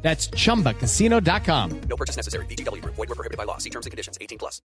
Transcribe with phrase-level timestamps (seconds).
[0.00, 1.80] That's chumbacasino.com.
[1.88, 2.46] No purchase necessary.
[2.46, 2.82] BGW.
[2.84, 3.58] Void were prohibited by law.
[3.58, 4.16] See terms and conditions.
[4.18, 4.62] 18 plus.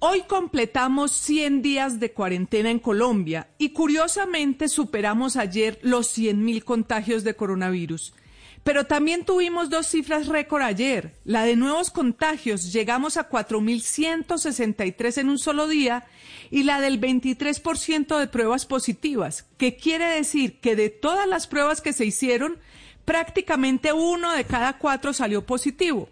[0.00, 7.24] Hoy completamos 100 días de cuarentena en Colombia y curiosamente superamos ayer los 100.000 contagios
[7.24, 8.14] de coronavirus.
[8.62, 11.14] Pero también tuvimos dos cifras récord ayer.
[11.24, 16.06] La de nuevos contagios, llegamos a 4.163 en un solo día,
[16.50, 21.80] y la del 23% de pruebas positivas, que quiere decir que de todas las pruebas
[21.80, 22.58] que se hicieron,
[23.08, 26.10] prácticamente uno de cada cuatro salió positivo.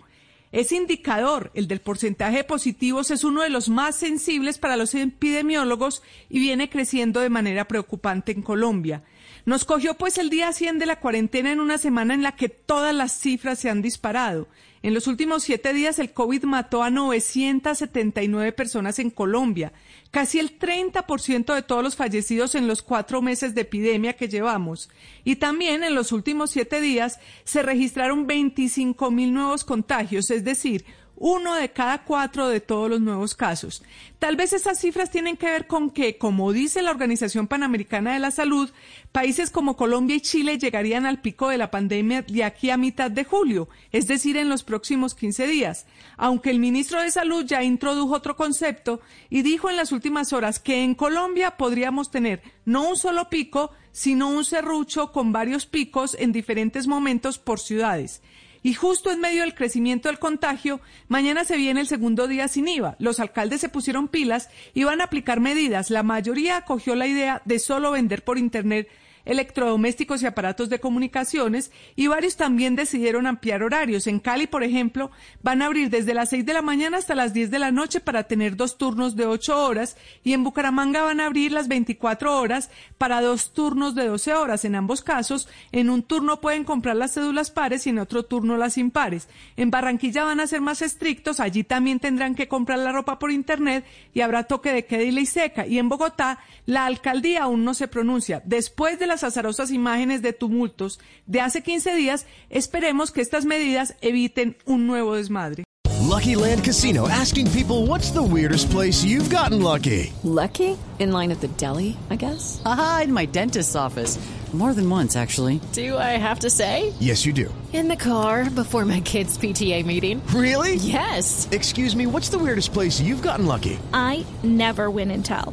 [0.51, 4.95] Ese indicador, el del porcentaje de positivos, es uno de los más sensibles para los
[4.95, 9.03] epidemiólogos y viene creciendo de manera preocupante en Colombia.
[9.45, 12.49] Nos cogió pues el día 100 de la cuarentena en una semana en la que
[12.49, 14.49] todas las cifras se han disparado.
[14.83, 19.73] En los últimos siete días el COVID mató a 979 personas en Colombia,
[20.13, 24.89] casi el 30% de todos los fallecidos en los cuatro meses de epidemia que llevamos.
[25.25, 30.85] Y también en los últimos siete días se registraron 25 mil nuevos contagios, es decir,
[31.17, 33.83] uno de cada cuatro de todos los nuevos casos.
[34.19, 38.19] Tal vez esas cifras tienen que ver con que, como dice la Organización Panamericana de
[38.19, 38.71] la Salud,
[39.13, 43.11] países como Colombia y Chile llegarían al pico de la pandemia de aquí a mitad
[43.11, 45.87] de julio, es decir, en los próximos 15 días.
[46.17, 49.01] Aunque el ministro de Salud ya introdujo otro concepto
[49.31, 53.71] y dijo en las últimas horas que en Colombia podríamos tener no un solo pico,
[53.93, 58.23] sino un serrucho con varios picos en diferentes momentos por ciudades.
[58.67, 62.67] Y justo en medio del crecimiento del contagio, mañana se viene el segundo día sin
[62.67, 62.97] IVA.
[62.99, 65.89] Los alcaldes se pusieron pilas y van a aplicar medidas.
[65.89, 68.89] La mayoría acogió la idea de solo vender por Internet
[69.27, 74.07] electrodomésticos y aparatos de comunicaciones y varios también decidieron ampliar horarios.
[74.07, 75.11] En Cali, por ejemplo,
[75.43, 78.01] van a abrir desde las 6 de la mañana hasta las 10 de la noche
[78.01, 82.41] para tener dos turnos de 8 horas y en Bucaramanga van a abrir las 24
[82.41, 84.65] horas para dos turnos de 12 horas.
[84.65, 88.57] En ambos casos, en un turno pueden comprar las cédulas pares y en otro turno
[88.57, 89.29] las impares.
[89.57, 93.33] En Barranquilla van a ser más estrictos, allí también tendrán que comprar la ropa por
[93.33, 95.67] internet y habrá toque de queda y seca.
[95.67, 98.43] Y en Bogotá, la alcaldía aún no se pronuncia.
[98.45, 103.95] Después de la azarosas imágenes de tumultos de hace 15 días, esperemos que estas medidas
[104.01, 105.65] eviten un nuevo desmadre.
[106.07, 110.13] Lucky Land Casino asking people what's the weirdest place you've gotten lucky?
[110.23, 110.79] Lucky?
[110.99, 112.63] In line at the deli, I guess.
[112.65, 114.19] Aha, in my dentist's office.
[114.53, 115.61] More than once, actually.
[115.73, 116.95] Do I have to say?
[116.99, 117.53] Yes, you do.
[117.75, 120.23] In the car before my kids' PTA meeting.
[120.29, 120.77] Really?
[120.77, 121.47] Yes.
[121.51, 123.79] Excuse me, what's the weirdest place you've gotten lucky?
[123.93, 125.53] I never win and tell.